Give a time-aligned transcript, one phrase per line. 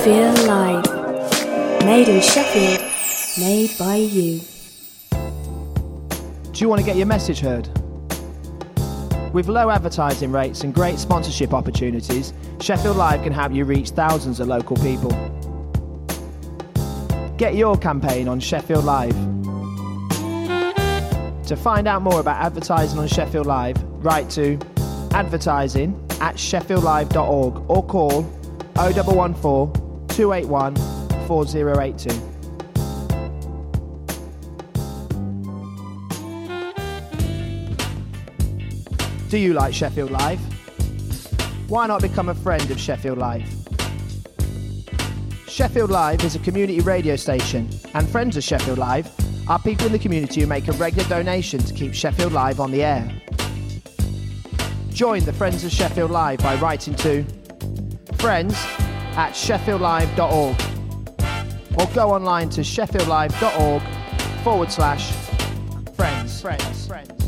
[0.00, 1.84] Sheffield Live.
[1.84, 2.80] Made in Sheffield,
[3.38, 4.40] made by you.
[5.10, 7.68] Do you want to get your message heard?
[9.34, 14.40] With low advertising rates and great sponsorship opportunities, Sheffield Live can help you reach thousands
[14.40, 15.10] of local people.
[17.36, 19.14] Get your campaign on Sheffield Live.
[21.46, 24.58] To find out more about advertising on Sheffield Live, write to
[25.10, 28.22] advertising at sheffieldlive.org or call
[28.76, 29.89] 0114
[30.20, 30.76] 281
[31.26, 32.10] 4082.
[39.30, 40.38] Do you like Sheffield Live?
[41.70, 43.48] Why not become a friend of Sheffield Live?
[45.48, 49.10] Sheffield Live is a community radio station, and friends of Sheffield Live
[49.48, 52.70] are people in the community who make a regular donation to keep Sheffield Live on
[52.70, 53.10] the air.
[54.90, 57.24] Join the Friends of Sheffield Live by writing to
[58.18, 58.62] friends
[59.20, 60.56] at sheffieldlive.org
[61.78, 63.82] or go online to sheffieldlive.org
[64.42, 65.12] forward slash
[65.94, 66.40] friends.
[66.40, 66.86] friends.
[66.86, 67.19] friends.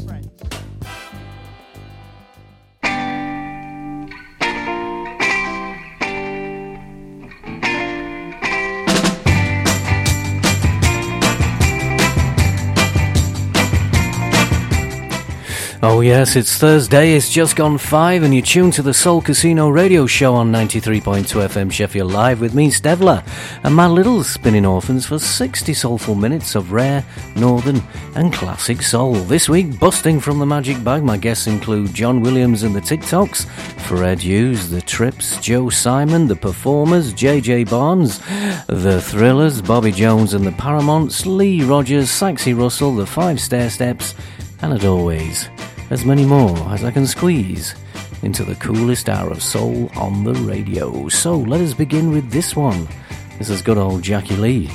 [15.84, 19.68] Oh, yes, it's Thursday, it's just gone five, and you're tuned to the Soul Casino
[19.68, 23.26] radio show on 93.2 FM Sheffield Live with me, Stevler,
[23.64, 27.82] and my little spinning orphans for 60 soulful minutes of rare, northern,
[28.14, 29.14] and classic soul.
[29.14, 33.46] This week, busting from the magic bag, my guests include John Williams and the TikToks,
[33.80, 38.20] Fred Hughes, the Trips, Joe Simon, the Performers, JJ Barnes,
[38.68, 44.14] the Thrillers, Bobby Jones and the Paramounts, Lee Rogers, Saxie Russell, the Five Stair Steps,
[44.60, 45.48] and as always,
[45.92, 47.74] as many more as I can squeeze
[48.22, 51.08] into the coolest hour of soul on the radio.
[51.10, 52.88] So let us begin with this one.
[53.36, 54.70] This is good old Jackie Lee,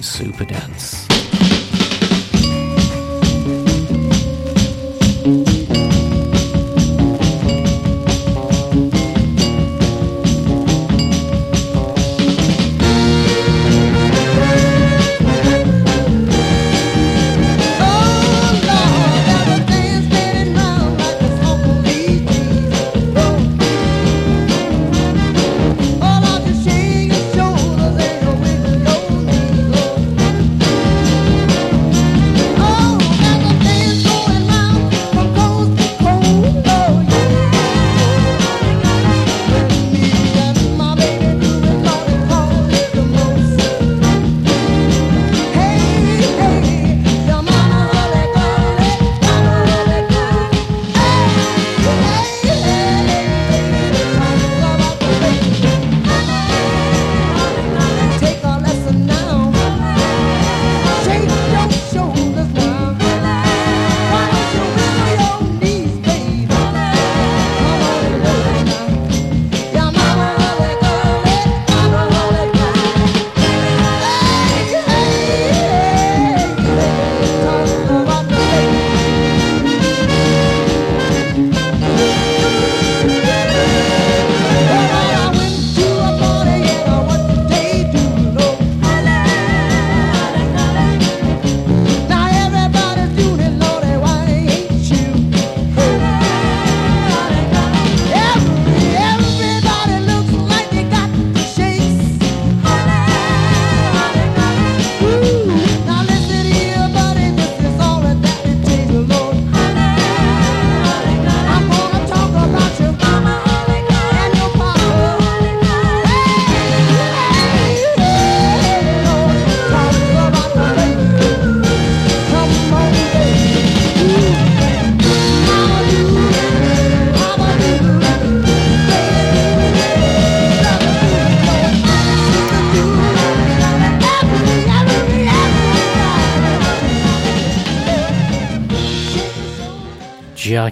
[0.00, 1.07] Super Dance.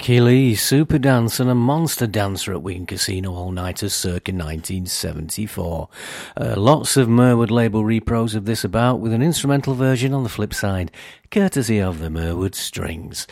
[0.07, 5.89] Jackie Lee, super Dance and a monster dancer at Wigan Casino All Nighters circa 1974.
[6.37, 10.29] Uh, lots of Mirwood label repros of this about, with an instrumental version on the
[10.29, 10.93] flip side,
[11.33, 13.27] courtesy of the Mirwood Strings.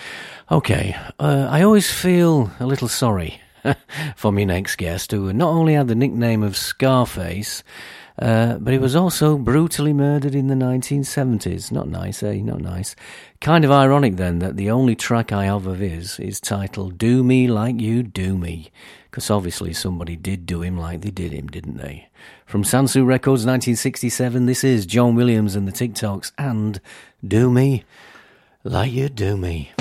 [0.51, 3.41] Okay, uh, I always feel a little sorry
[4.17, 7.63] for my next guest, who not only had the nickname of Scarface,
[8.19, 11.73] uh, but he was also brutally murdered in the 1970s.
[11.73, 12.37] Not nice, eh?
[12.37, 12.95] Not nice.
[13.41, 17.25] Kind of ironic then that the only track I have of his is titled Do
[17.25, 18.71] Me Like You Do Me.
[19.11, 22.09] Because obviously somebody did do him like they did him, didn't they?
[22.47, 26.81] From Sansu Records 1967, this is John Williams and the TikToks and
[27.27, 27.85] Do Me
[28.63, 29.73] Like You Do Me.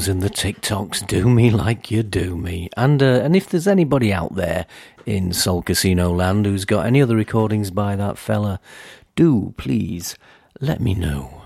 [0.00, 2.70] John and the TikToks do me like you do me.
[2.76, 4.66] And uh, and if there's anybody out there
[5.04, 8.60] in Soul Casino land who's got any other recordings by that fella,
[9.14, 10.16] do please
[10.60, 11.42] let me know.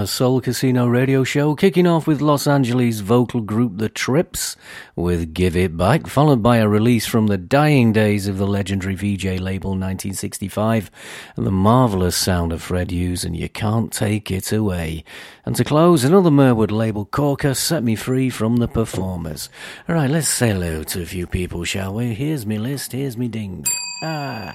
[0.00, 4.56] The Soul Casino radio show, kicking off with Los Angeles vocal group The Trips
[4.96, 8.94] with Give It Back, followed by a release from the dying days of the legendary
[8.94, 10.90] Vee-Jay label 1965
[11.36, 15.04] and the marvellous sound of Fred Hughes and You Can't Take It Away.
[15.44, 19.50] And to close, another Mirwood label corker, Set Me Free from the Performers.
[19.86, 22.14] Alright, let's say hello to a few people, shall we?
[22.14, 23.66] Here's me list, here's me ding.
[24.02, 24.54] Ah,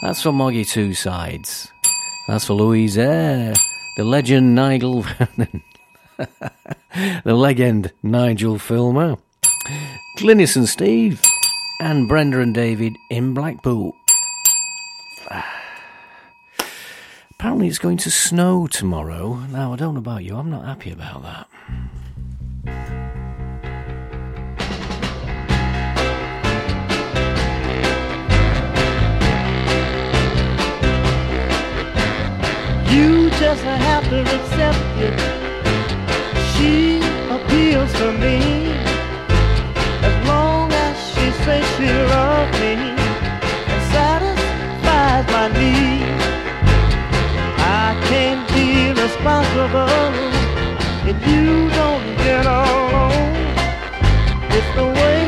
[0.00, 1.70] that's for Moggy Two Sides.
[2.28, 3.54] That's for Louise Air,
[3.98, 5.02] the legend Nigel,
[6.16, 9.18] the legend Nigel Filmer,
[10.16, 11.20] Glynis and Steve,
[11.80, 13.96] and Brenda and David in Blackpool.
[17.32, 19.34] Apparently, it's going to snow tomorrow.
[19.50, 21.48] Now, I don't know about you, I'm not happy about that.
[32.98, 35.20] You just have to accept it.
[36.50, 36.98] She
[37.30, 38.72] appeals to me
[40.08, 42.74] as long as she says she loves me
[43.72, 46.24] and satisfies my needs.
[47.84, 50.10] I can't be responsible
[51.06, 53.12] if you don't get along.
[54.56, 55.22] It's the way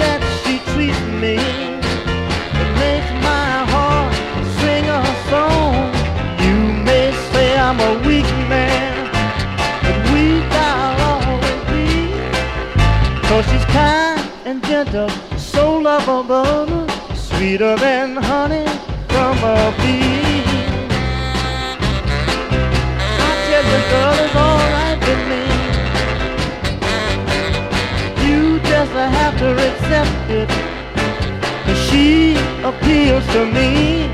[0.00, 1.57] that she treats me.
[13.68, 18.66] Kind and gentle, so lovable, sweeter than honey
[19.08, 20.44] from a bee.
[23.26, 25.44] I tell you, girl, it's alright with me.
[28.26, 30.50] You just have to accept it.
[31.86, 34.08] She appeals to me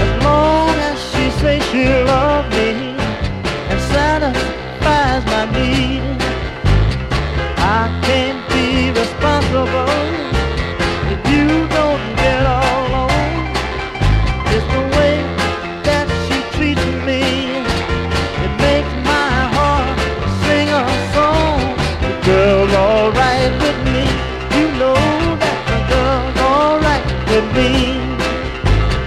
[0.00, 2.96] as long as she says she loves me
[3.70, 6.27] and satisfies my need.
[7.70, 9.92] I can't be responsible
[11.12, 13.10] if you don't get along.
[14.54, 15.20] It's the way
[15.84, 17.20] that she treats me.
[18.44, 19.98] It makes my heart
[20.44, 21.60] sing a song.
[22.00, 24.04] The girl's alright with me.
[24.56, 24.96] You know
[25.44, 27.70] that the girl's alright with me.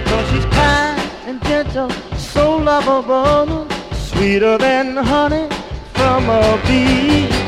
[0.06, 5.48] Cause she's kind and gentle, so lovable, sweeter than honey
[5.94, 7.41] from a bee.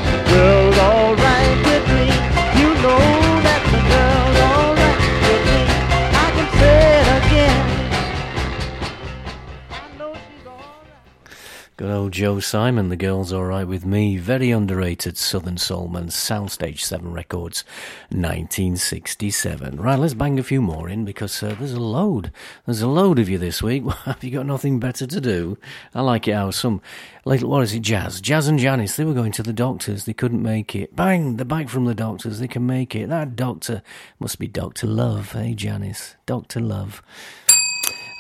[12.09, 14.17] Joe Simon, the girl's alright with me.
[14.17, 17.65] Very underrated Southern Soulman, Soundstage 7 Records,
[18.11, 19.77] 1967.
[19.77, 22.33] Right, let's bang a few more in because uh, there's a load.
[22.67, 23.85] There's a load of you this week.
[24.05, 25.59] Have you got nothing better to do?
[25.95, 26.81] I like it how some,
[27.25, 28.21] like, what is it, Jazz?
[28.21, 30.05] Jazz and Janice, they were going to the doctors.
[30.05, 30.97] They couldn't make it.
[30.97, 32.39] Bang, they're back from the doctors.
[32.39, 33.09] They can make it.
[33.09, 33.83] That doctor
[34.19, 34.87] must be Dr.
[34.87, 36.17] Love, hey, Janice?
[36.27, 36.61] Dr.
[36.61, 37.03] Love.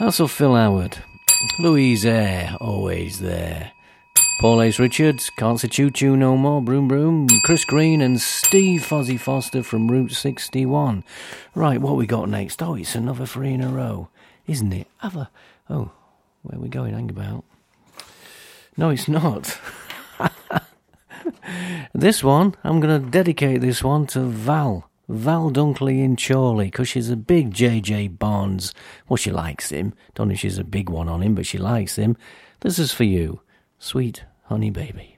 [0.00, 0.98] Also, Phil Howard.
[1.58, 3.72] Louise Air, always there.
[4.40, 9.18] Paul Ace Richards, Can't Choo Choo No More, Broom Broom, Chris Green and Steve Fozzie
[9.18, 11.04] Foster from Route 61.
[11.54, 12.62] Right, what we got next?
[12.62, 14.08] Oh, it's another three in a row,
[14.46, 14.86] isn't it?
[14.98, 15.30] Have a...
[15.70, 15.92] Oh,
[16.42, 16.92] where are we going?
[16.92, 17.44] Hang about.
[18.76, 19.58] No, it's not.
[21.94, 24.90] this one, I'm going to dedicate this one to Val.
[25.08, 28.72] Val Dunkley in Chorley, because she's a big JJ Barnes.
[29.08, 29.94] Well, she likes him.
[30.14, 32.16] Don't know if she's a big one on him, but she likes him.
[32.60, 33.40] This is for you,
[33.78, 35.16] sweet honey baby.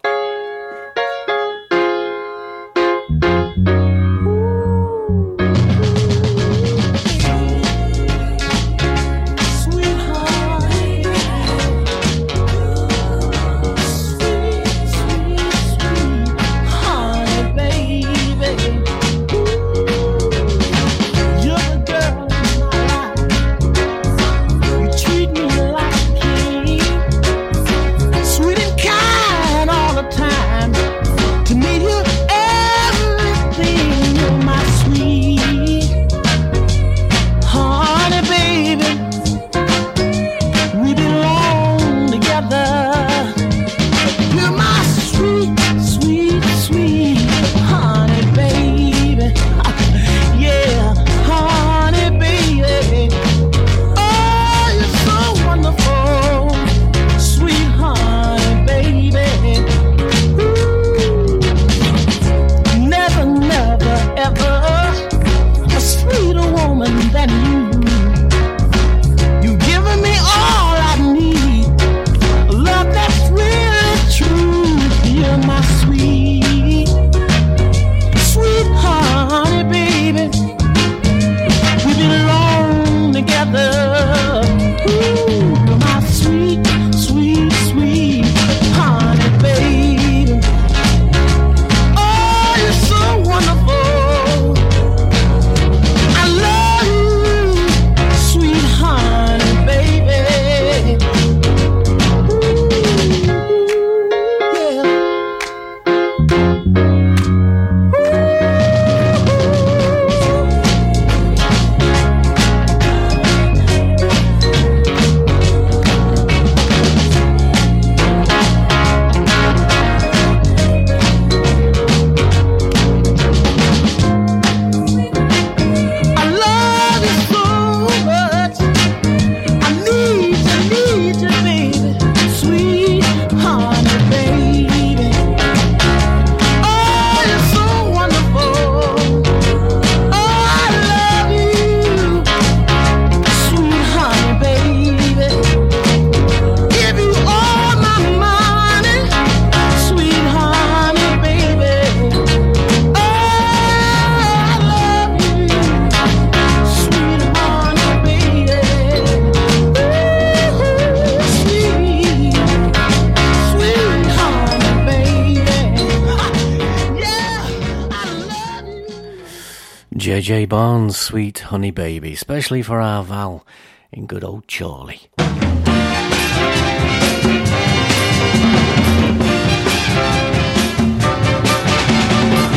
[170.26, 170.46] J.J.
[170.46, 173.46] Barnes' Sweet Honey Baby, especially for our Val
[173.92, 175.02] in good old Chorley.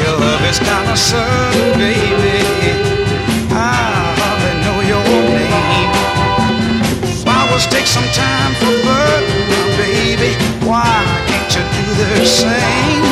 [0.02, 2.42] Your love is kinda sudden, baby.
[3.54, 5.06] Ah, I hardly know your
[5.38, 5.92] name.
[7.22, 9.30] Flowers take some time for birth,
[9.78, 10.34] baby.
[10.66, 13.06] Why can't you do the same?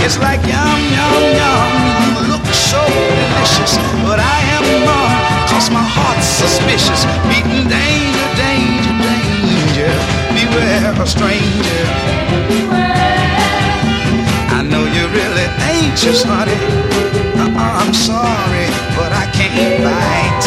[0.00, 2.30] It's like yum, yum, yum.
[2.32, 3.74] Look so delicious,
[4.06, 5.10] but I am mum.
[5.50, 7.02] Cause my heart's suspicious.
[7.26, 9.92] Beating danger, danger, danger.
[10.38, 11.84] Beware a stranger.
[14.54, 16.54] I know you're really anxious, honey.
[17.42, 20.44] Uh-uh, I'm sorry, but I can't bite.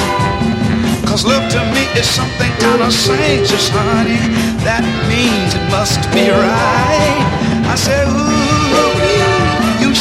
[1.09, 4.21] Cause love to me is something kind of sanctious, honey.
[4.63, 7.19] That means it must be right.
[7.67, 8.72] I said, ooh,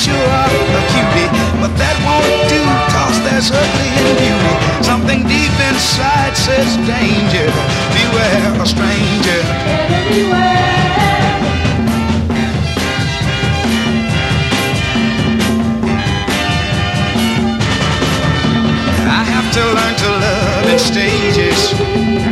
[0.03, 1.31] sure a cutie.
[1.62, 4.55] But that won't do, cause there's ugly in beauty.
[4.83, 7.47] Something deep inside says danger.
[7.95, 9.41] Beware a stranger.
[19.07, 21.61] I have to learn to love in stages,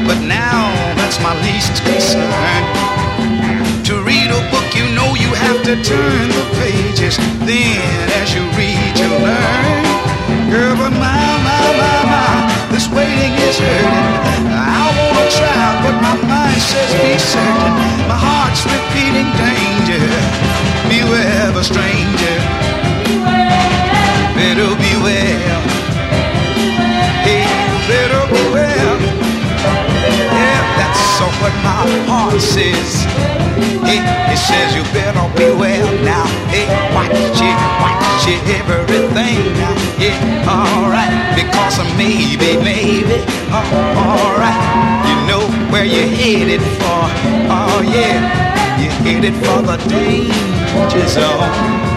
[0.09, 3.50] but now that's my least concern.
[5.71, 7.17] To turn the pages.
[7.47, 10.51] Then, as you read, you learn.
[10.51, 14.51] Girl, but my, my, my, my, this waiting is hurting.
[14.51, 18.09] I wanna try, but my mind says be certain.
[18.11, 20.03] My heart's repeating danger.
[20.91, 22.50] Beware the stranger.
[31.41, 33.05] What my heart says.
[33.85, 34.01] Hey,
[34.33, 36.27] it says you better beware now.
[36.53, 39.75] Hey, watch it, watch it, everything now.
[39.99, 40.17] Yeah,
[40.49, 44.61] alright, because of maybe, maybe, uh, alright.
[45.09, 47.03] You know where you're headed for.
[47.49, 51.90] Oh yeah, you're headed for the danger zone.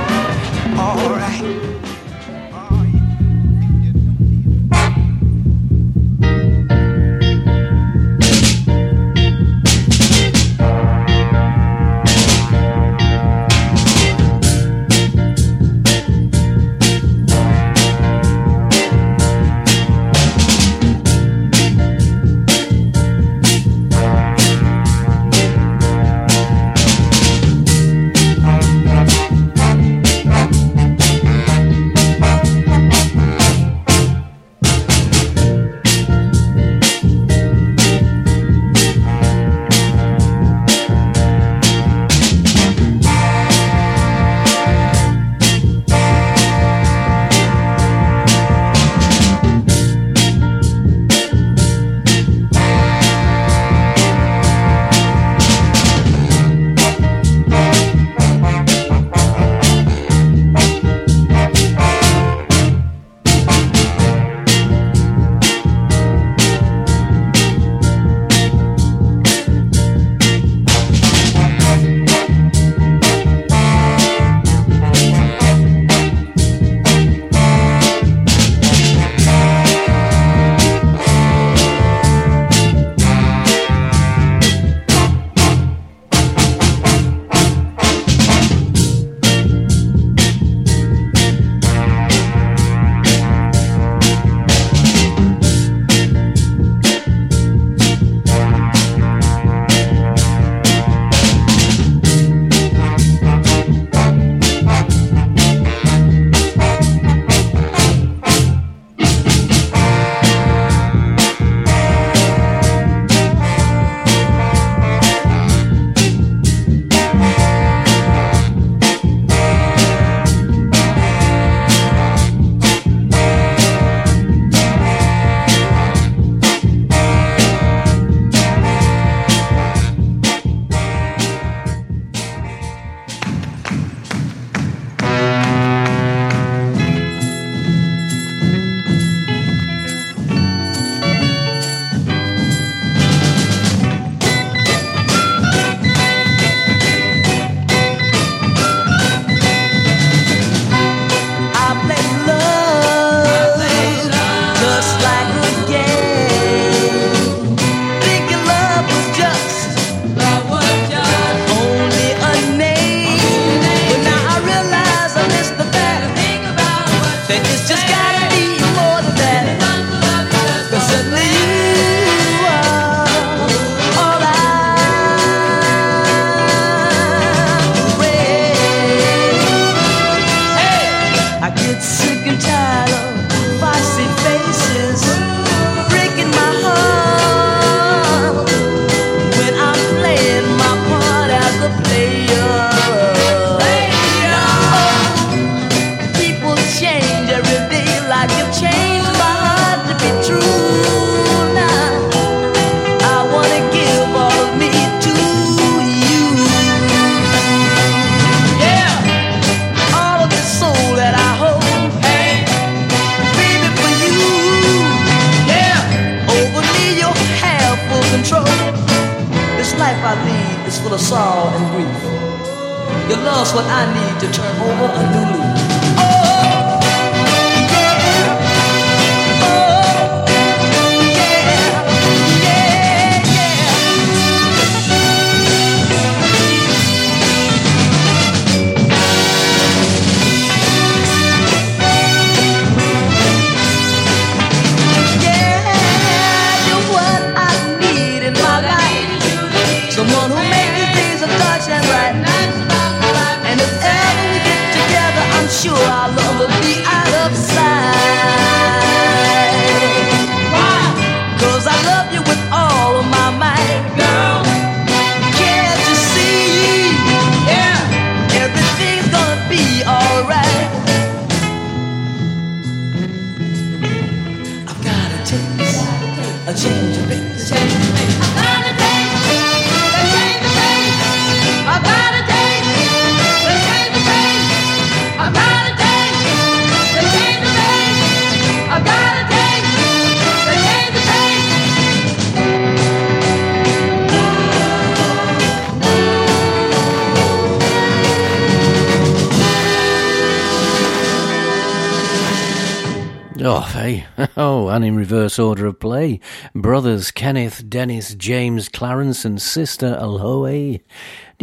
[304.74, 306.20] And in reverse order of play,
[306.56, 310.82] brothers Kenneth, Dennis, James, Clarence, and sister Alohe.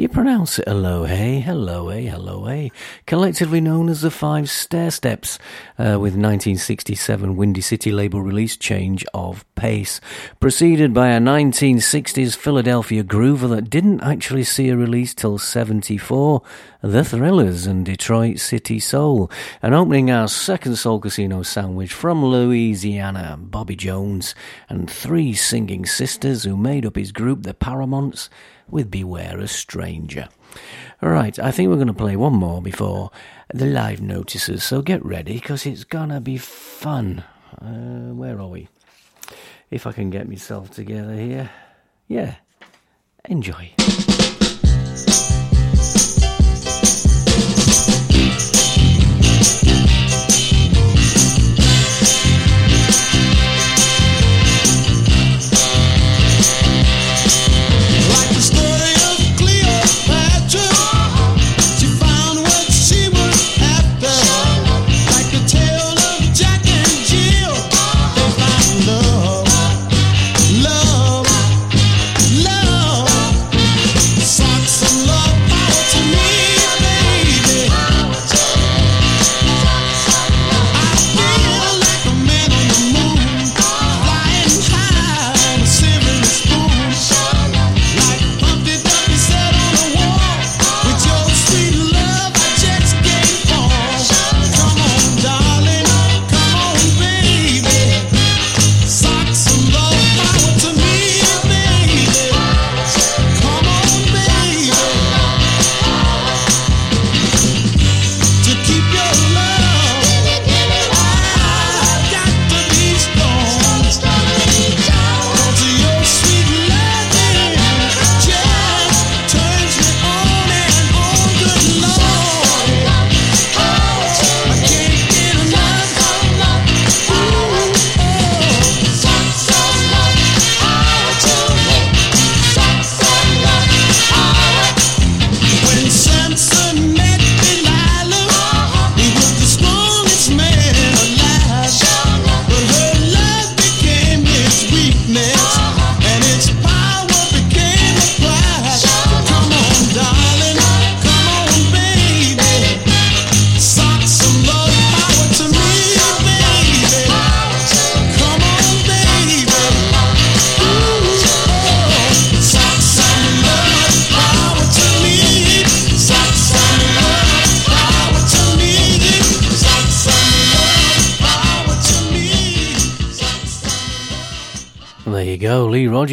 [0.00, 1.44] Do you pronounce it Alohe?
[1.44, 2.72] Helloe, Helloe.
[3.04, 5.38] Collectively known as the Five Stair Steps,
[5.78, 10.00] uh, with 1967 Windy City label release Change of Pace,
[10.40, 16.40] preceded by a 1960s Philadelphia groover that didn't actually see a release till 74,
[16.80, 23.36] The Thrillers and Detroit City Soul, and opening our second Soul Casino sandwich from Louisiana,
[23.38, 24.34] Bobby Jones,
[24.70, 28.30] and three singing sisters who made up his group, The Paramounts,
[28.70, 30.28] with Beware a Stranger.
[31.02, 33.10] All right, I think we're going to play one more before
[33.52, 37.24] the live notices, so get ready because it's going to be fun.
[37.60, 38.68] Uh, where are we?
[39.70, 41.50] If I can get myself together here.
[42.08, 42.36] Yeah,
[43.28, 43.72] enjoy.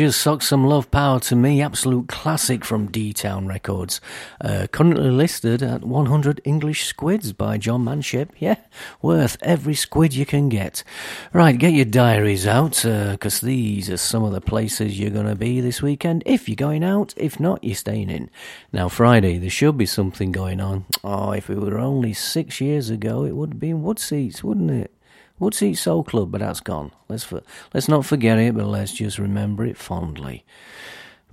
[0.08, 4.00] Rogers, Sock Some Love Power to Me, absolute classic from D Town Records.
[4.40, 8.32] Uh, currently listed at 100 English Squids by John Manship.
[8.40, 8.56] Yeah,
[9.02, 10.86] worth every squid you can get.
[11.34, 15.28] Right, get your diaries out, because uh, these are some of the places you're going
[15.28, 16.24] to be this weekend.
[16.26, 18.30] If you're going out, if not, you're staying in.
[18.72, 20.86] Now, Friday, there should be something going on.
[21.04, 24.97] Oh, if it were only six years ago, it would have been Woodseats, wouldn't it?
[25.40, 26.92] Woodseat Soul Club, but that's gone.
[27.10, 30.46] Let's for, let's not forget it, but let's just remember it fondly.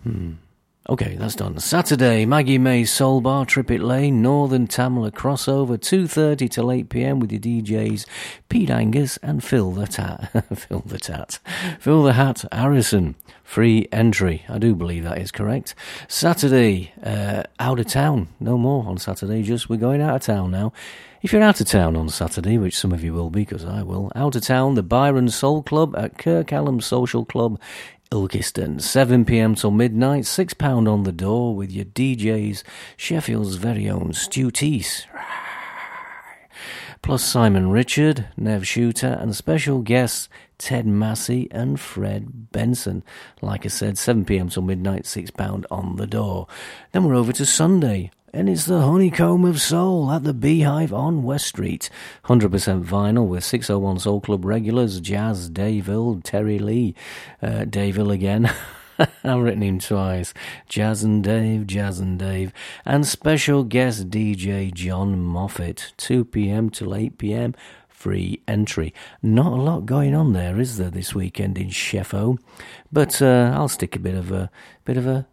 [0.03, 0.35] Hmm.
[0.87, 1.59] Okay, that's done.
[1.61, 7.41] Saturday, Maggie May's Soul Bar, Trippet Lane, Northern Tamla crossover, 2.30 till 8pm with your
[7.41, 8.05] DJs
[8.51, 10.31] Pete Angus and Phil the Tat.
[10.55, 11.39] Phil the Tat.
[11.81, 13.15] Phil the Hat Harrison.
[13.43, 14.45] Free entry.
[14.47, 15.75] I do believe that is correct.
[16.07, 18.29] Saturday, uh, out of town.
[18.39, 20.75] No more on Saturday, just we're going out of town now.
[21.25, 23.83] If you're out of town on Saturday, which some of you will be, because I
[23.83, 27.59] will, out of town, the Byron Soul Club at Kirk Hallam Social Club
[28.13, 32.63] Ilkeston, 7pm till midnight, £6 on the door with your DJs,
[32.99, 35.07] Sheffield's very own Stu Teese.
[37.01, 43.03] Plus Simon Richard, Nev Shooter, and special guests Ted Massey and Fred Benson.
[43.41, 46.49] Like I said, 7pm till midnight, £6 on the door.
[46.93, 51.23] Then we're over to Sunday and it's the Honeycomb of Soul at the Beehive on
[51.23, 51.89] West Street.
[52.25, 56.97] 100% vinyl with 601 Soul Club regulars Jazz, Daville, Terry Lee,
[57.41, 58.53] uh, again.
[59.25, 60.35] I've written him twice.
[60.69, 62.53] Jazz and Dave, Jazz and Dave,
[62.85, 65.93] and special guest DJ John Moffat.
[65.97, 66.71] 2 p.m.
[66.71, 67.55] till 8 p.m.
[67.89, 68.93] Free entry.
[69.23, 72.39] Not a lot going on there, is there, this weekend in Sheffo?
[72.91, 74.51] But uh, I'll stick a bit of a
[74.85, 75.27] bit of a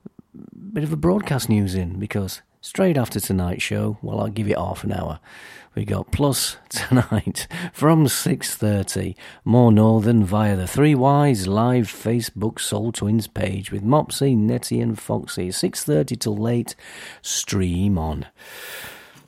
[0.72, 3.97] bit of a broadcast news in because straight after tonight's show.
[4.02, 5.19] Well, I'll give it half an hour.
[5.76, 9.15] We got Plus tonight from 6.30.
[9.43, 15.00] More Northern via the Three Wise live Facebook Soul Twins page with Mopsy, Nettie and
[15.00, 15.50] Foxy.
[15.50, 16.76] 6.30 till late.
[17.21, 18.28] Stream on.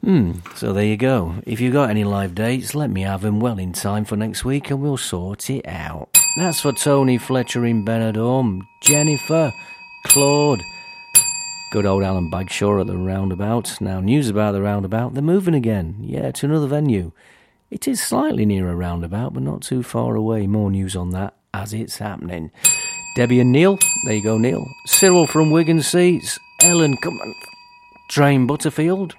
[0.04, 1.36] Hmm, so there you go.
[1.46, 4.44] If you've got any live dates, let me have them well in time for next
[4.44, 6.10] week and we'll sort it out.
[6.36, 9.54] That's for Tony Fletcher in Benidorm, Jennifer,
[10.08, 10.62] Claude,
[11.74, 13.82] Good old Alan Bagshaw at the roundabout.
[13.82, 15.16] Now, news about the roundabout.
[15.16, 15.96] They're moving again.
[16.02, 17.14] Yeah, to another venue.
[17.72, 20.46] It is slightly near a roundabout, but not too far away.
[20.46, 22.52] More news on that as it's happening.
[23.16, 23.80] Debbie and Neil.
[24.04, 24.64] There you go, Neil.
[24.86, 26.38] Cyril from Wigan Seats.
[26.62, 27.34] Ellen, come on.
[28.08, 29.16] Train Butterfield.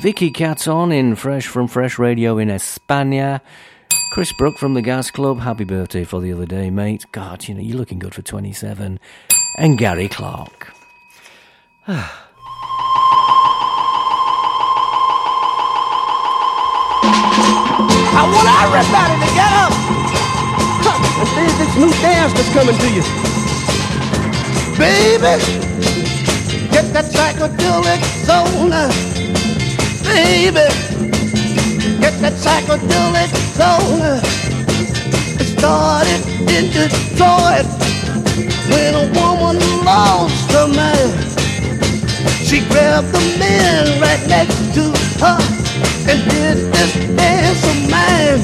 [0.00, 3.40] Vicky Caton in Fresh from Fresh Radio in España.
[4.12, 5.40] Chris Brook from the Gas Club.
[5.40, 7.04] Happy birthday for the other day, mate.
[7.10, 9.00] God, you know, you're looking good for 27.
[9.58, 10.73] And Gary Clark.
[11.86, 11.90] I
[18.24, 19.68] want everybody to get up
[21.20, 23.04] and see this new dance that's coming to you.
[24.80, 25.36] Baby,
[26.72, 28.72] get that psychedelic zone.
[30.08, 30.64] Baby,
[32.00, 34.24] get that psychedelic zone.
[35.38, 37.68] It started in Detroit
[38.72, 41.23] when a woman lost her man.
[42.44, 45.38] She grabbed the man right next to her
[46.08, 48.40] and did this dance of mine.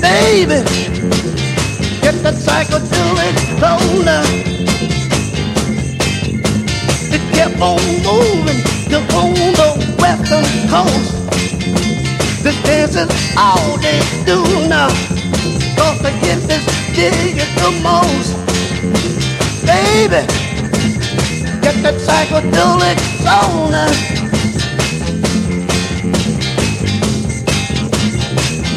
[0.00, 0.62] Baby,
[2.00, 4.22] get that psychedelic loner.
[7.10, 11.12] It kept on moving to on the western coast.
[12.42, 14.88] This dance is all they do now.
[15.76, 18.36] Cause the hippies dig it the most.
[19.66, 20.37] Baby
[21.72, 23.76] get that psychedelic zone.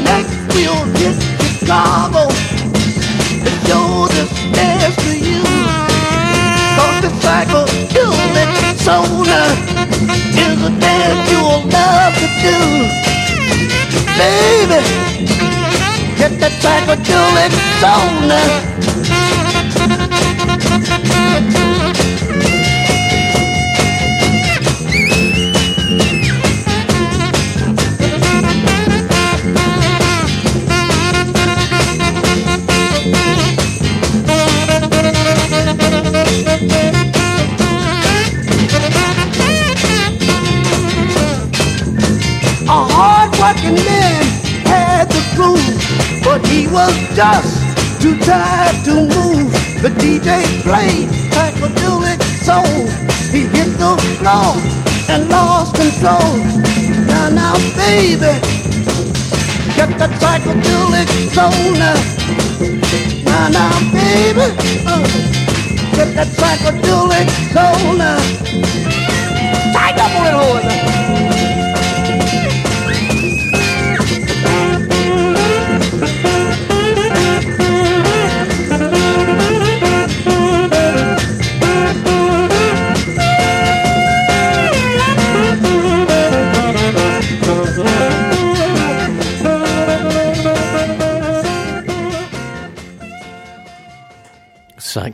[0.03, 2.27] Next we'll hit Chicago
[3.43, 5.41] to show this dance to you.
[6.75, 8.51] Cause the psychedelic
[8.83, 9.31] zone
[10.43, 12.57] is a dance you'll love to do.
[14.19, 14.81] Baby,
[16.19, 19.30] get that psychedelic zone.
[46.71, 47.59] Was just
[48.01, 49.51] too tired to move.
[49.83, 52.87] The DJ played psychedelic soul.
[53.31, 54.55] He hit the floor
[55.09, 56.37] and lost control.
[57.07, 58.33] Now, now, baby,
[59.75, 61.99] get that psychedelic soul now.
[63.25, 64.47] Now, now, baby,
[64.87, 65.03] uh,
[65.95, 68.19] get that psychedelic soul now.
[69.73, 71.00] Tight up a little,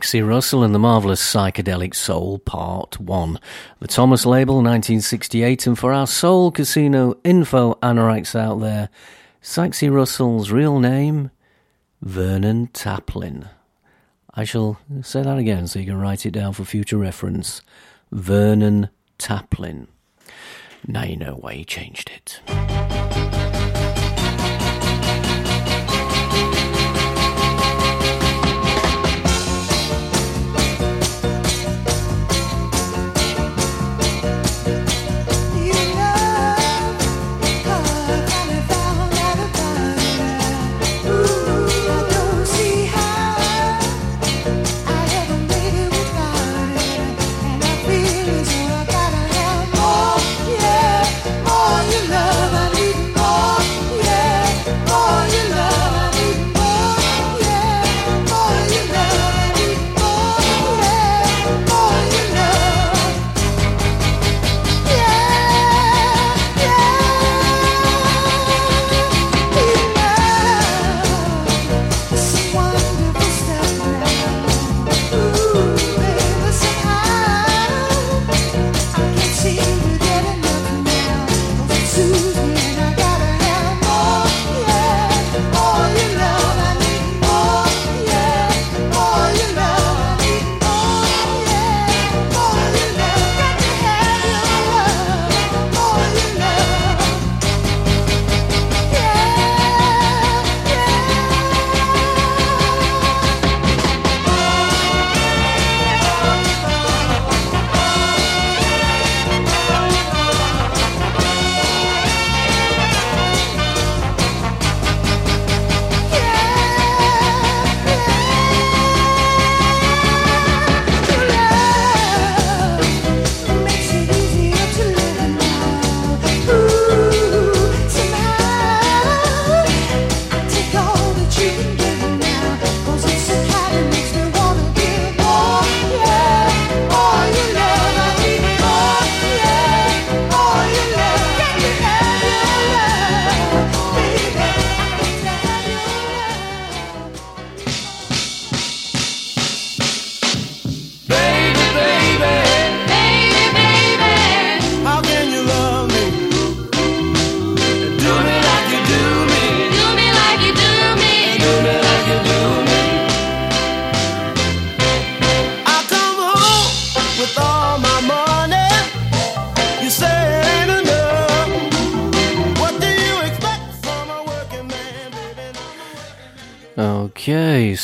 [0.08, 3.38] Saxie Russell and the Marvellous Psychedelic Soul Part 1.
[3.80, 8.88] The Thomas label 1968 and for our Soul Casino info anoraks out there,
[9.42, 11.30] Saxie Russell's real name,
[12.00, 13.50] Vernon Taplin.
[14.32, 17.60] I shall say that again so you can write it down for future reference.
[18.10, 18.88] Vernon
[19.18, 19.88] Taplin.
[20.86, 23.07] Now you know why he changed it.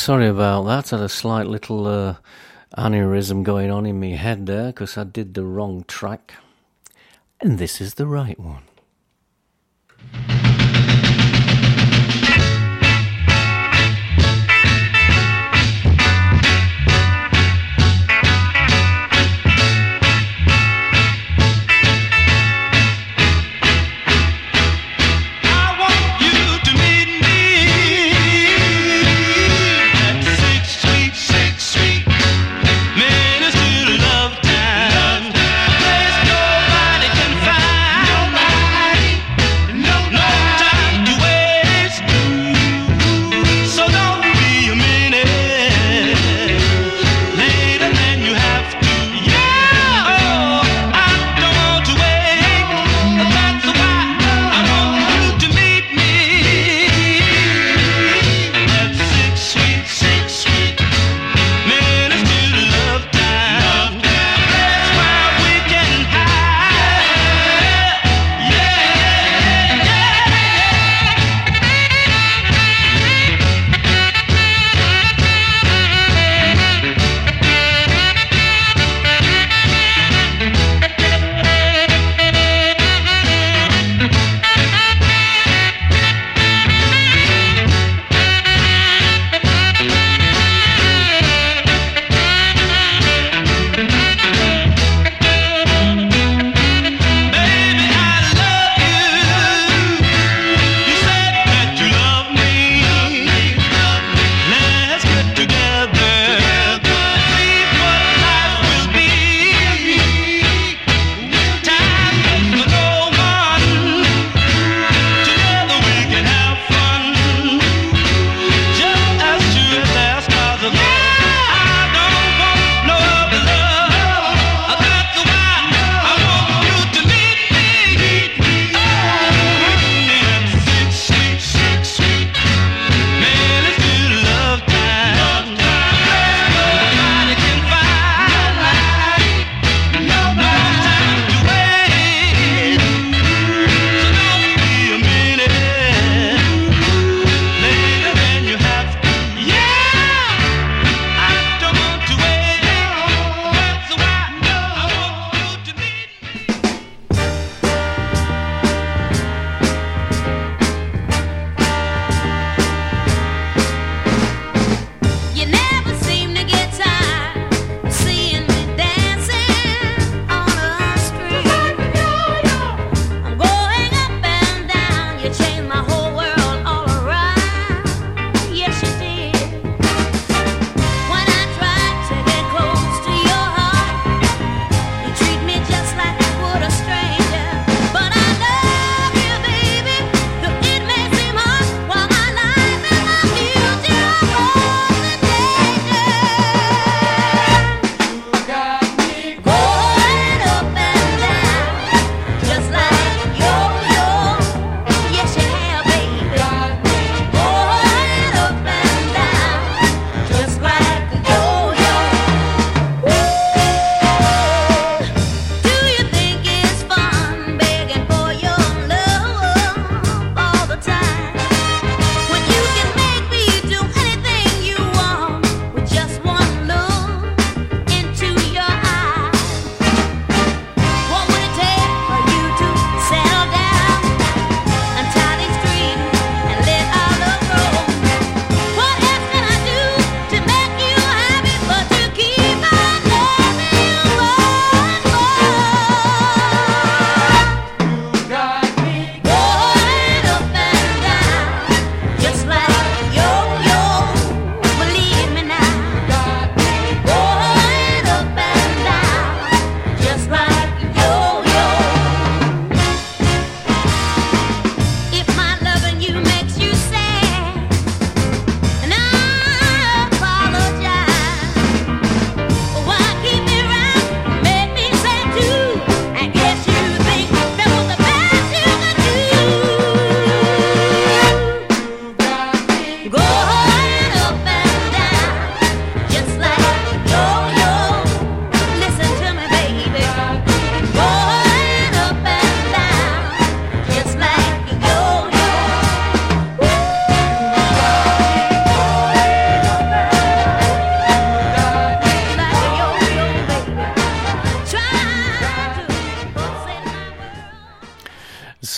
[0.04, 0.92] Sorry about that.
[0.92, 2.16] I had a slight little uh,
[2.76, 6.34] aneurysm going on in my head there because I did the wrong track.
[7.40, 8.64] And this is the right one.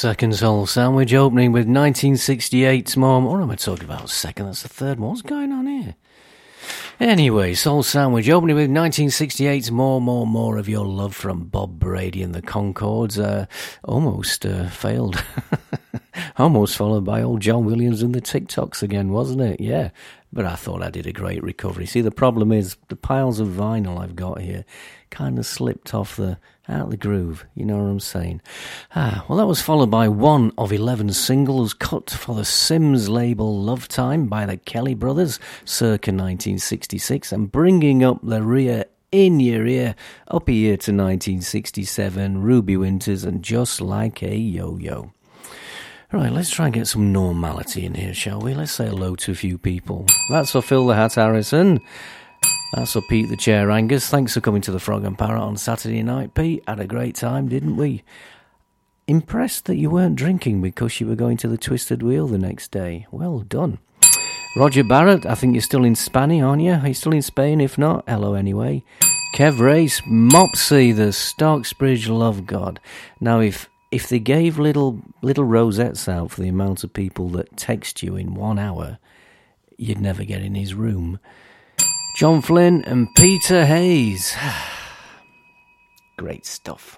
[0.06, 3.24] Second soul sandwich opening with 1968's Mom.
[3.24, 4.08] What am I talking about?
[4.08, 5.00] Second, that's the third.
[5.00, 5.96] What's going on here?
[7.00, 12.22] Anyway, Soul Sandwich opening with 1968's More, More, More of Your Love from Bob Brady
[12.22, 13.18] and the Conchords.
[13.18, 13.46] Uh,
[13.82, 15.20] almost uh, failed.
[16.38, 19.60] almost followed by old John Williams and the TikToks again, wasn't it?
[19.60, 19.90] Yeah.
[20.32, 21.86] But I thought I did a great recovery.
[21.86, 24.64] See, the problem is the piles of vinyl I've got here
[25.10, 26.38] kind of slipped off the
[26.68, 27.46] out the groove.
[27.54, 28.40] You know what I'm saying?
[28.94, 33.60] Ah, well, that was followed by one of 11 singles cut for the Sims label
[33.60, 39.66] Love Time by the Kelly Brothers circa 1966 and bringing up the rear in your
[39.66, 39.94] ear
[40.28, 45.12] up a year to 1967 Ruby Winters and Just Like a Yo-Yo.
[46.12, 48.54] Right, let's try and get some normality in here, shall we?
[48.54, 50.06] Let's say hello to a few people.
[50.30, 51.80] That's for Phil the Hat Harrison.
[52.76, 54.10] That's for Pete the Chair Angus.
[54.10, 56.62] Thanks for coming to the Frog and Parrot on Saturday night, Pete.
[56.68, 58.04] Had a great time, didn't we?
[59.06, 62.72] Impressed that you weren't drinking because you were going to the Twisted Wheel the next
[62.72, 63.06] day.
[63.10, 63.78] Well done.
[64.56, 66.72] Roger Barrett, I think you're still in Spain, aren't you?
[66.72, 67.62] Are you still in Spain?
[67.62, 68.84] If not, hello anyway.
[69.34, 72.78] Kev Race, Mopsy, the Stocksbridge Love God.
[73.20, 77.56] Now, if if they gave little little rosettes out for the amount of people that
[77.56, 78.98] text you in one hour,
[79.78, 81.20] you'd never get in his room.
[82.16, 84.34] John Flynn and Peter Hayes.
[86.16, 86.96] Great stuff.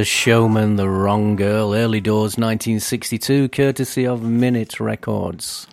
[0.00, 5.66] The Showmen, The Wrong Girl, Early Doors 1962, courtesy of Minit Records.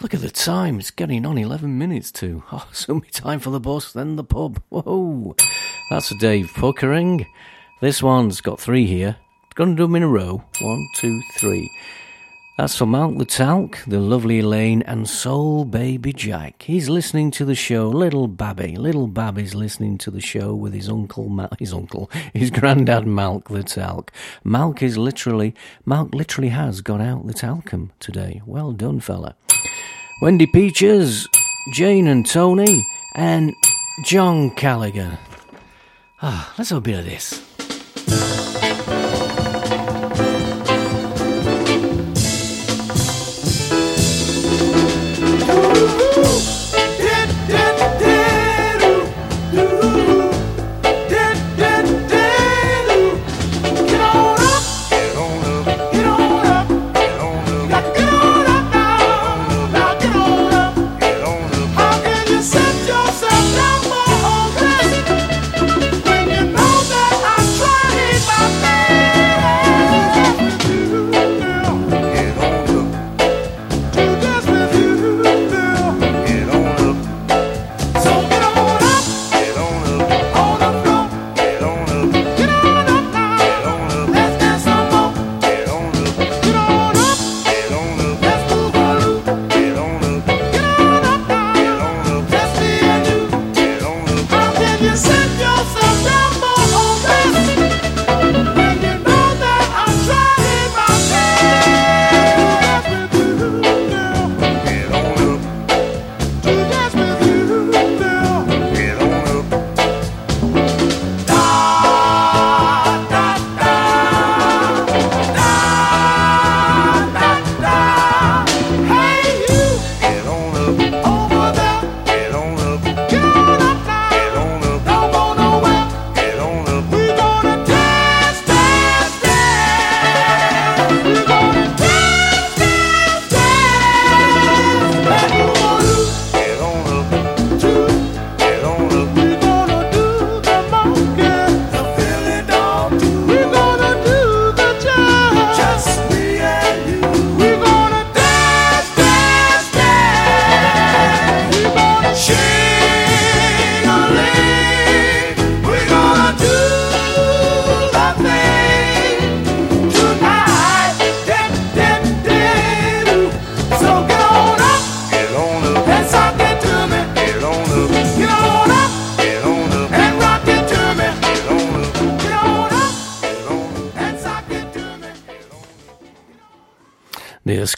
[0.00, 2.44] Look at the time, it's getting on 11 minutes to.
[2.52, 4.62] Oh, so many time for the bus, then the pub.
[4.68, 5.34] Whoa!
[5.90, 7.26] That's a Dave Puckering.
[7.80, 9.16] This one's got three here.
[9.56, 10.44] Gonna do them in a row.
[10.60, 11.68] One, two, three.
[12.58, 16.62] That's for Malk the Talc, the lovely Elaine, and Soul Baby Jack.
[16.62, 18.76] He's listening to the show, little Babby.
[18.76, 23.48] Little Babby's listening to the show with his uncle, Mal- his uncle, his granddad Malk
[23.48, 24.12] the Talc.
[24.44, 25.54] Malk is literally,
[25.86, 28.42] Malk literally has got out the talcum today.
[28.44, 29.34] Well done, fella.
[30.20, 31.26] Wendy Peaches,
[31.72, 33.54] Jane and Tony, and
[34.04, 35.16] John Callaghan.
[36.20, 38.41] Ah, let's have a bit of this.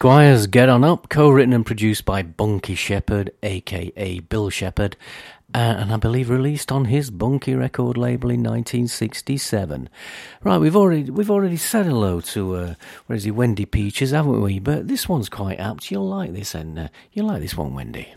[0.05, 4.99] The Esquires Get On Up, co written and produced by Bunky Sheppard, aka Bill Sheppard,
[5.55, 9.89] uh, and I believe released on his Bunky record label in 1967.
[10.43, 12.75] Right, we've already we've already said hello to uh,
[13.07, 14.59] where is he, Wendy Peaches, haven't we?
[14.59, 15.91] But this one's quite apt.
[15.91, 18.13] You'll like this, and uh, you'll like this one, Wendy.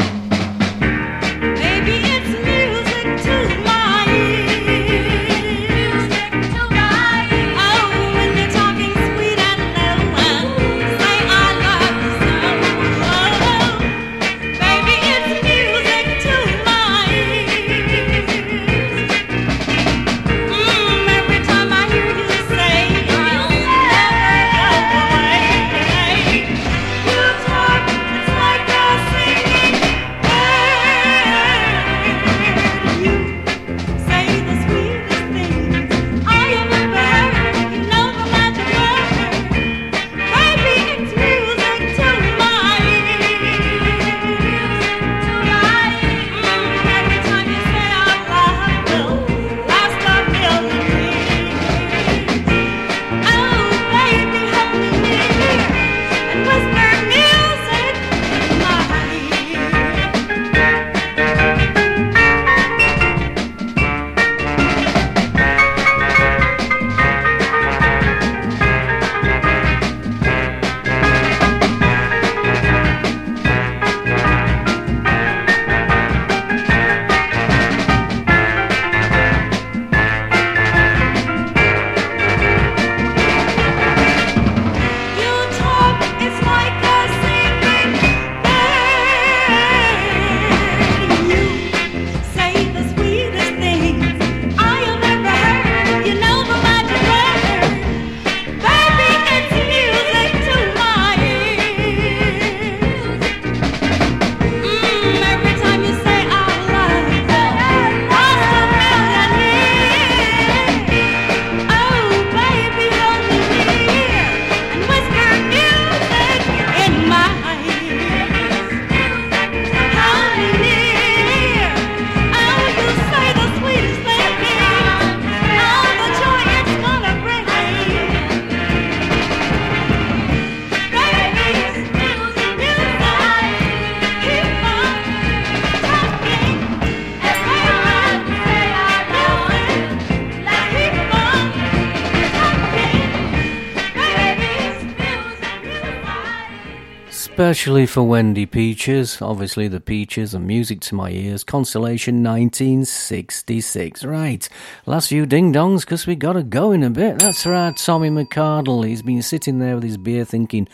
[147.47, 151.45] Especially for Wendy Peaches, obviously the Peaches and music to my ears.
[151.45, 154.03] Constellation 1966.
[154.03, 154.49] Right,
[154.85, 157.19] last few ding dongs because we gotta go in a bit.
[157.19, 158.85] That's right, Tommy McCardle.
[158.85, 160.67] He's been sitting there with his beer thinking,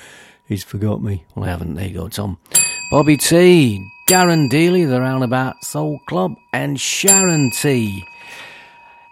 [0.47, 1.25] he's forgot me.
[1.35, 1.75] Well, I haven't.
[1.75, 2.39] There you go, Tom.
[2.89, 8.03] Bobby T, Darren Dealey, the Roundabout Soul Club, and Sharon T.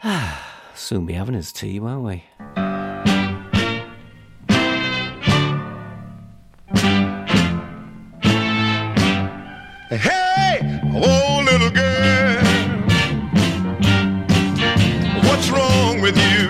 [0.74, 2.24] Soon be having his tea, won't we?
[9.92, 10.62] Hey,
[10.96, 12.42] oh little girl,
[15.28, 16.41] what's wrong with you?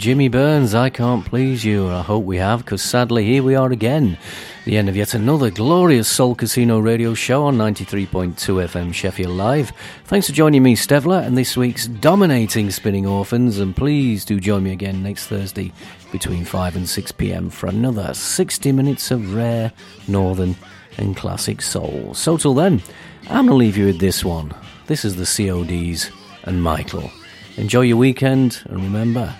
[0.00, 1.86] Jimmy Burns, I can't please you.
[1.86, 4.16] I hope we have, because sadly, here we are again.
[4.64, 9.72] The end of yet another glorious Soul Casino radio show on 93.2 FM Sheffield Live.
[10.06, 13.58] Thanks for joining me, Stevler, and this week's dominating Spinning Orphans.
[13.58, 15.70] And please do join me again next Thursday
[16.10, 19.70] between 5 and 6 pm for another 60 minutes of rare,
[20.08, 20.56] northern,
[20.96, 22.14] and classic soul.
[22.14, 22.80] So, till then,
[23.24, 24.54] I'm going to leave you with this one.
[24.86, 26.10] This is the CODs
[26.44, 27.10] and Michael.
[27.58, 29.36] Enjoy your weekend, and remember,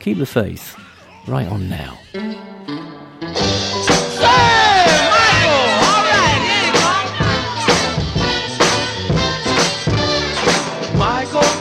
[0.00, 0.74] keep the faith
[1.26, 1.98] right on now.
[10.96, 11.52] Michael,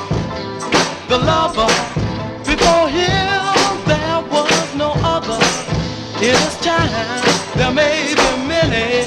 [1.10, 1.68] the lover.
[2.46, 3.44] Before him,
[3.86, 5.40] there was no other.
[6.24, 7.24] In his time,
[7.56, 9.06] there may be many.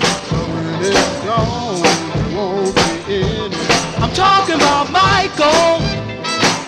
[3.97, 5.81] I'm talking about Michael,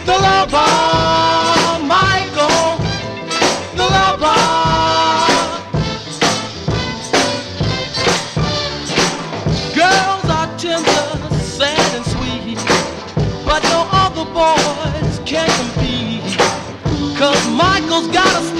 [0.07, 1.64] the lover.
[18.07, 18.54] Michael's